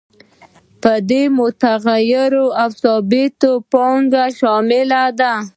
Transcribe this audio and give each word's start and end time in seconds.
په 0.81 0.93
دې 1.09 1.23
کې 1.27 1.33
متغیره 1.37 2.45
او 2.61 2.69
ثابته 2.81 3.51
پانګه 3.71 4.25
شامله 4.39 5.03
ده 5.19 5.33